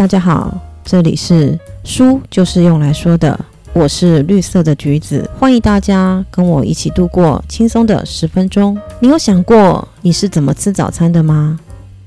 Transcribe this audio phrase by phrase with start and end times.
[0.00, 3.38] 大家好，这里是书就是用来说的，
[3.74, 8.78] 我是绿色的橘子，欢迎大家跟我一起度过轻松的十分钟。
[9.00, 11.60] 你有想过你是怎么吃早餐的吗？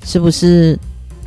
[0.04, 0.76] 是不是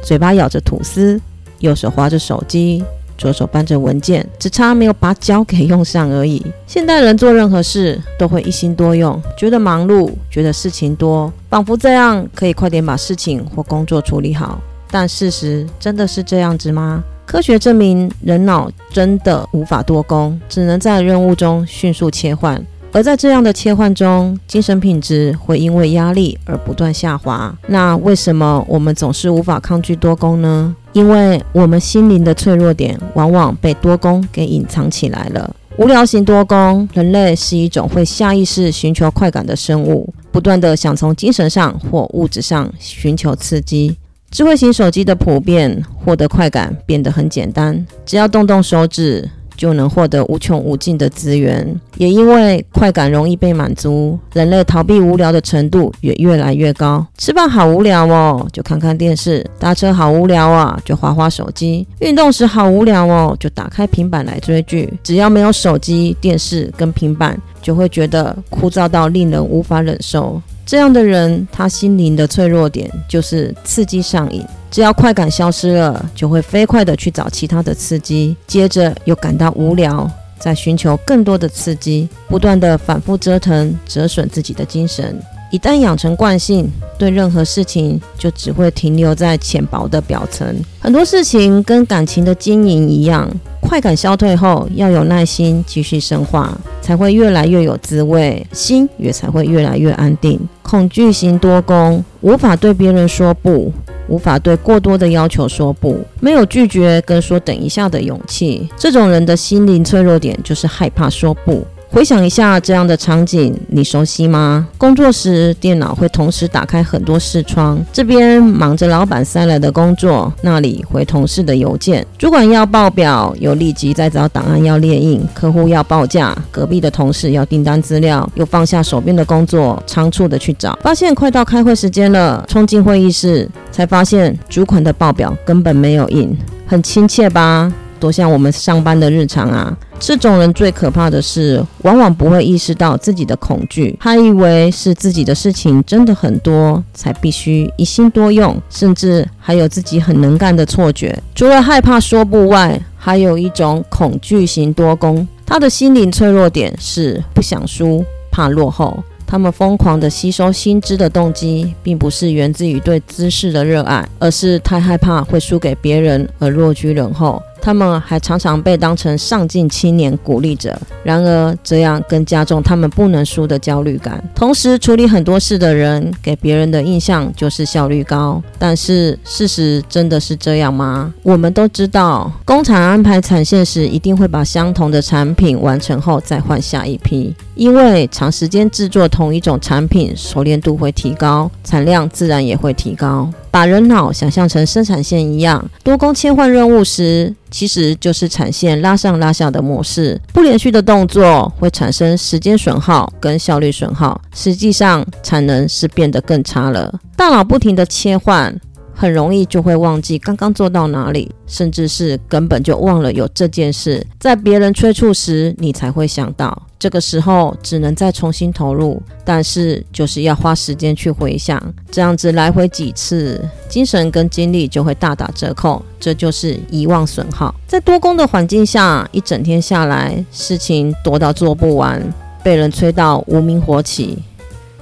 [0.02, 1.21] 嘴巴咬着吐司，
[1.60, 2.83] 右手划着手机，
[3.17, 6.45] 左手搬着文件，只差没有把脚给用上而已？
[6.67, 14.61] 现代人做任何事都会一心多用，觉得忙碌，觉得事情多，仿佛这样可以快点把事情或工作处理好。
[14.98, 17.04] 但事实真的是这样子吗？
[17.26, 22.59] 科学证明，人脑真的无法多工，只能在任务中迅速切换。
[22.92, 27.54] 而在这样的切换中，精神品质会因为压力而不断下滑。
[27.66, 30.74] 那为什么我们总是无法抗拒多工呢？
[30.95, 35.54] 因为我们心灵的脆弱点往往被多工给隐藏起来了。
[35.76, 43.95] 无聊型多工，人类是一种会下意识寻求快感的生物，不断的想从精神上或物质上寻求刺激。
[44.36, 49.26] 智慧型手机的普遍，获得快感变得很简单，只要动动手指
[49.56, 51.66] 就能获得无穷无尽的资源。
[51.96, 57.04] 也因为快感容易被满足，人类逃避无聊的程度也越来越高。
[57.16, 64.93] 吃饭好无聊哦，就看看电视；搭车好无聊啊，就划划手机；运动时好无聊哦，就打开平板来追剧。
[65.03, 70.41] 只要没有手机、电视跟平板，就会觉得枯燥到令人无法忍受。
[70.66, 74.44] 这样的人，他心灵的脆弱点就是刺激上瘾。
[74.77, 80.06] 只要快感消失了，就会飞快的去找其他的刺激，接着又感到无聊，
[80.38, 85.19] 再寻求更多的刺激，不断的反复折腾，折损自己的精神。
[85.50, 90.47] 一旦养成惯性，对任何事情就只会停留在浅薄的表层。
[90.78, 93.27] 很多事情跟感情的经营一样。
[93.62, 100.38] 快感消退后，要有耐心继续深化，才会越来越有滋味，心也才会越来越安定。
[100.62, 103.72] 恐惧型多功，无法对别人说不，
[104.09, 108.69] 无法对过多的要求说不，没有拒绝跟说等一下的勇气。
[108.76, 111.66] 这种人的心灵脆弱点就是害怕说不。
[111.88, 114.66] 回想一下这样的场景，你熟悉吗？
[114.77, 137.72] 工作时，电脑会同时打开很多视窗，这边忙着老板塞来的工作，那里回同事的邮件，主管要报表，又立即在找档案要列印，客户要报价，隔壁的同事要订单资料，又放下手边的工作，仓促的去找，发现快到开会时间了，冲进会议室，才发现主管的报表根本没有印，很亲切吧？
[137.99, 139.77] 多像我们上班的日常啊！
[139.99, 151.19] 这种人最可怕的是，往往不会意识到自己的恐惧，还以为是自己的事情真的很多，才必须一心多用，甚至还有自己很能干的错觉。
[151.35, 159.03] 除了害怕说不外，还有一种恐惧型多功，他的心灵脆弱点是不想输，怕落后。
[159.29, 167.43] 他们疯狂的吸收新知的动机，并不是源自于对知识的热爱，而是太害怕会输给别人而落居人后。
[167.66, 174.22] 他们还常常被当成上进青年鼓励着，然而这样更加重他们不能输的焦虑感。
[174.37, 181.12] 同时，处理很多事的人给别人的印象就是效率高，但是事实真的是这样吗？
[181.25, 193.28] 我们都知道，工厂安排产线时，一定会把相同的产品完成后再换下一批，因为长时间制作同一种产品，熟练度会提高，产量自然也会提高。
[193.56, 200.21] 把人脑想象成生产线一样，多工切换任务时，其实就是产线拉上拉下的模式。
[200.31, 207.00] 不连续的动作会产生时间损耗跟效率损耗，实际上产能是变得更差了。
[207.17, 208.55] 大脑不停的切换。
[208.97, 214.05] 很容易就会忘记刚刚做到哪里，甚至是根本就忘了有这件事。
[214.19, 227.55] 在别人催促时，你才会想到，这个时候只能再重新投入，但是就是要花时间去回想，这样子来回几次，精神跟精力就会大打折扣，这就是遗忘损耗。
[227.67, 232.03] 在多工的环境下，一整天下来，事情多到做不完，
[232.43, 234.19] 被人催到无名火起。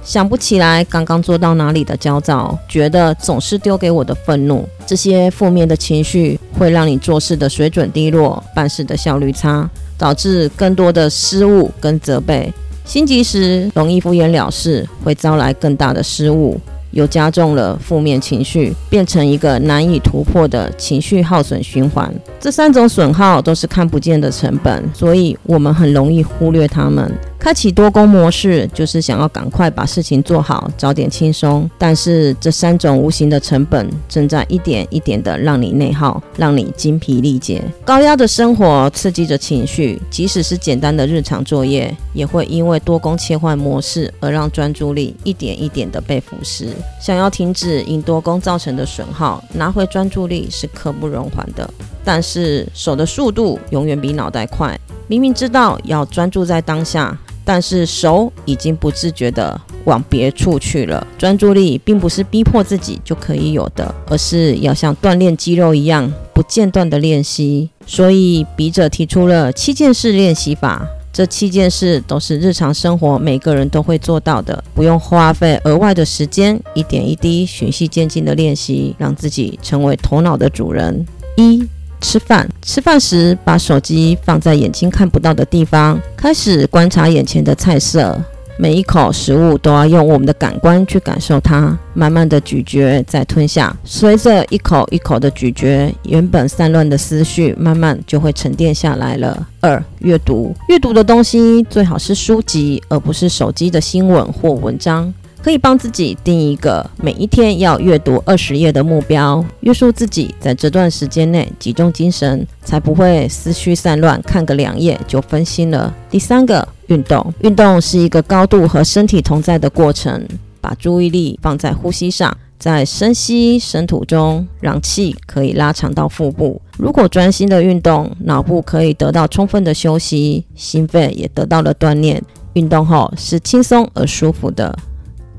[0.05, 9.67] 想不起来刚刚做到哪里的焦躁，觉得总是丢给我的愤怒，这些负面的情绪会让你做事的水准低落，办事的效率差，
[9.97, 12.53] 导致更多的失误跟责备。
[12.85, 16.61] 心急时容易敷衍了事，会招来更大的失误。
[16.91, 22.09] 又加重了负面情绪，变成一个难以突破的情绪耗损循环。
[22.39, 27.11] 这三种损耗都是看不见的成本，所以我们很容易忽略它们。
[27.45, 31.69] 开启多工模式，就是想要赶快把事情做好，早点轻松。
[31.77, 37.63] 但是这三种无形的成本正在一点一点的让你内耗，让你精疲力竭。
[37.85, 46.69] 高压的生活刺激着情绪，即使是简单的日常作业，也会因为多工切换模式而让专注力一点一点的被腐蚀。
[46.99, 51.69] 想要停止因多工造成的损耗，拿回专注力是刻不容缓的。
[52.03, 54.75] 但是手的速度永远比脑袋快，
[55.07, 57.15] 明明知道要专注在当下。
[57.45, 61.05] 但是手已经不自觉地往别处去了。
[61.17, 67.69] 专注力并不是逼迫自己就可以有的，而是要像锻炼肌肉一样不间断的练习。
[67.85, 81.05] 所以笔者提出了七件事练习法，这七件事都是日常生活每个人都会做到的，不用花费额外的时间，一点一滴循序渐进的练习，让自己成为头脑的主人。
[81.37, 81.63] 一
[82.01, 88.19] 吃饭，吃饭时把手机放在眼睛看不到的地方，开始观察眼前的菜色。
[88.57, 93.75] 每一口食物都要用我们的感官去感受它，慢慢的咀嚼再吞下。
[93.83, 99.45] 随着一口一口的咀嚼，原本散乱的思绪慢慢就会沉淀下来了。
[99.59, 105.13] 二、阅读，阅读的东西最好是书籍，而不是手机的新闻或文章。
[105.45, 115.93] 可以帮自己定一个每一天要阅读二十页的目标，约束自己在这段时间内集中精神，才不会思绪散乱，看个两页就分心了。
[116.09, 120.27] 第三个，运动，运动是一个高度和身体同在的过程，
[120.59, 126.59] 把注意力放在呼吸上，在深吸深吐中，让气可以拉长到腹部。
[126.75, 132.19] 如果专心的运动，脑部可以得到充分的休息，心肺也得到了锻炼。
[132.53, 134.75] 运动后是轻松而舒服的。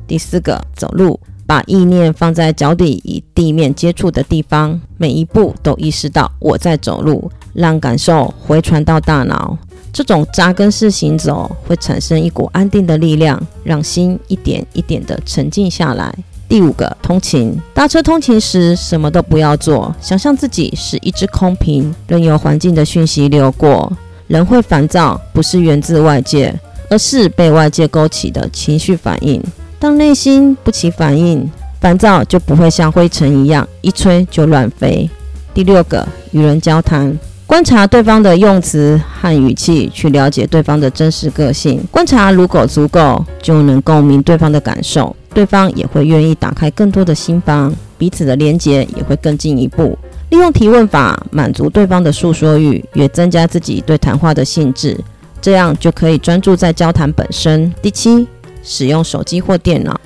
[0.06, 9.56] 第四个，走路，把意念放在脚底与地面接触的地方，每一步都意识到我在走路，让感受回传到大脑。
[9.92, 16.14] 这种扎根式行走会产生一股安定的力量，让心一点一点的沉静下来。
[16.48, 23.92] 第五个，通勤，搭车通勤时什么都不要做，想象自己是一只空瓶，任由环境的讯息流过。
[24.28, 26.54] 人会烦躁，不是源自外界，
[26.90, 29.42] 而是被外界勾起的情绪反应。
[29.78, 31.50] 当内心不起反应，
[31.80, 35.08] 烦躁就不会像灰尘一样一吹就乱飞。
[35.52, 41.82] 第六个，与人交谈，观察对方的用词和语气，去了解对方的真实个性。
[41.90, 49.96] 观察如果足够，就能共鸣对方的感受，对方也会愿意打开更多的心房，彼此的连结也会更进一步。
[50.30, 54.98] 利用提问法满足对方的诉说欲，也增加自己对谈话的兴致，
[55.40, 57.72] 这样就可以专注在交谈本身。
[57.82, 58.26] 第七。
[58.66, 59.98] 使用手机或电脑，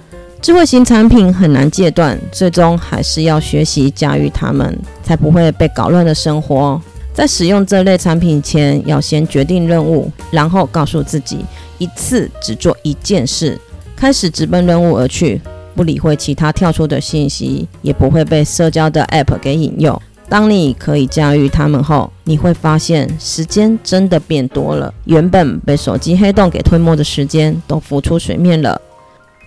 [0.43, 6.81] 智慧型产品很难戒断，最终还是要学习驾驭它们，才不会被搞乱的生活。
[7.15, 11.39] 在使用这类产品前，要先决定任务，然后告诉自己
[11.79, 13.59] 一次只做一件事，
[13.97, 15.41] 开始直奔任务而去，
[15.75, 20.01] 不理会其他跳出的信息，也不会被社交的 App 给引诱。
[20.31, 24.94] 当你可以驾驭它们后，你会发现时间真的变多了。
[25.05, 28.81] 原本被手机黑洞给吞没的时间都浮出水面了。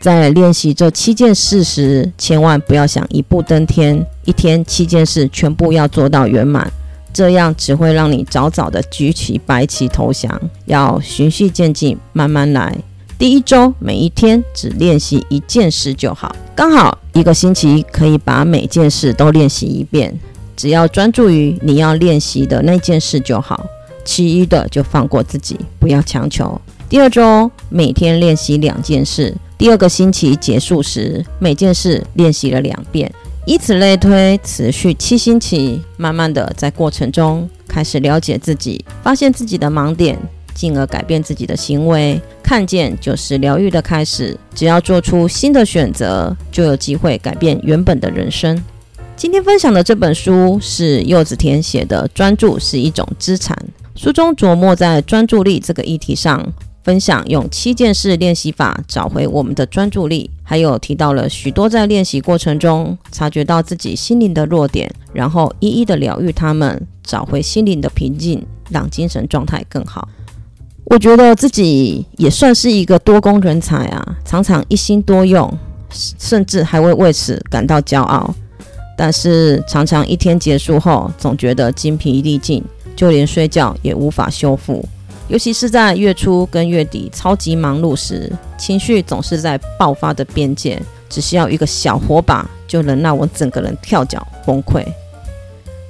[0.01, 6.69] 在练习这七件事时，千万不要想一步登天，一天七件事全部要做到圆满，
[7.13, 10.37] 这样只会让你早早的举起白旗投降。
[10.65, 12.77] 要循序渐进，慢慢来。
[13.17, 20.19] 第一周每一天只练习一件事就好，刚好一个星期可以把每件事都练习一遍。
[20.55, 23.65] 只要专注于你要练习的那件事就好，
[24.05, 26.59] 其余的就放过自己，不要强求。
[26.89, 33.11] 第二周每天练习两件事，第二个星期结束时，每件事练习了两遍，
[33.45, 35.81] 以此类推，持续七星期。
[35.97, 40.19] 慢慢的在过程中开始了解自己，发现自己的盲点，
[40.53, 42.21] 进而改变自己的行为。
[42.43, 48.61] 看见就是疗愈的开始，只要做出新的选择，就有机会改变原本的人生。
[49.15, 53.55] 今天分享的这本书是柚子田写的，《专注是一种资产》。
[54.01, 56.43] 书中琢磨在专注力这个议题上，
[56.83, 70.09] 分享用七件事练习法找回我们的专注力，还有提到了许多在练习过程中察觉到自己心灵的弱点，然后一一的疗愈他们，找回心灵的平静，让精神状态更好。
[70.85, 75.57] 我觉得自己也算是一个多功人才啊，常常一心多用，
[75.91, 78.33] 甚至还会为此感到骄傲。
[78.95, 82.63] 但是常常一天结束后，总觉得精疲力尽，
[82.95, 84.83] 就连睡觉也无法修复。
[85.29, 94.85] 尤其是在月初跟月底超级忙碌时，情绪总是在爆发的边界，只需要一个小火把，就能让我整个人跳脚崩溃。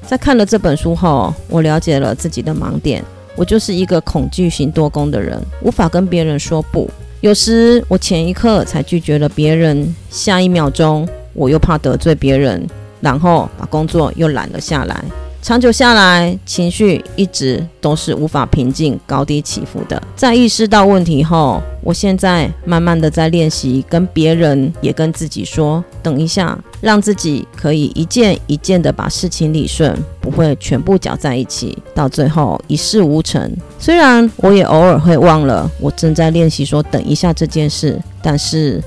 [0.06, 3.04] 在看了这本书后，我了解了自己的盲点，
[3.36, 6.90] 我就是一个恐惧型多功的人，无法跟别人说不。
[7.22, 12.66] 有时我前一刻才拒绝了别人，下一秒钟我又怕得罪别人，
[13.04, 15.04] 然后把工作又揽了下来。
[15.42, 20.02] 长久下来，情绪一直都是无法平静、高低起伏的。
[20.16, 33.54] 在意识到问题后，我现在慢慢的在练习跟别人也跟自己说：等一下，让自己可以一件一件的把事情理顺，不会全部搅在一起，到最后一事无成。
[33.78, 38.82] 虽然我也偶尔会忘了我正在练习说等一下这件事，但是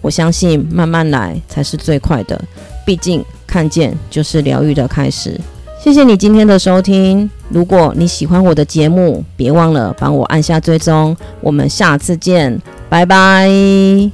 [0.00, 2.40] 我相信慢慢来才是最快的。
[2.84, 5.38] 毕竟看见就是疗愈的开始。
[5.82, 7.28] 谢谢你今天的收听。
[7.48, 11.16] 如果你喜欢我的节目，别忘了帮我按下追踪。
[11.40, 13.50] 我们下次见，拜拜。